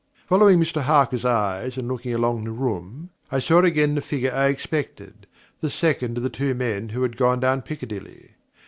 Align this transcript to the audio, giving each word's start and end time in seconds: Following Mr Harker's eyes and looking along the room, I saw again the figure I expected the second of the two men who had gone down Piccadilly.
Following 0.25 0.57
Mr 0.59 0.81
Harker's 0.81 1.25
eyes 1.25 1.77
and 1.77 1.87
looking 1.87 2.11
along 2.11 2.43
the 2.43 2.49
room, 2.49 3.11
I 3.31 3.37
saw 3.37 3.59
again 3.59 3.93
the 3.93 4.01
figure 4.01 4.31
I 4.33 4.47
expected 4.47 5.27
the 5.59 5.69
second 5.69 6.17
of 6.17 6.23
the 6.23 6.29
two 6.31 6.55
men 6.55 6.89
who 6.89 7.03
had 7.03 7.15
gone 7.17 7.39
down 7.39 7.61
Piccadilly. 7.61 8.31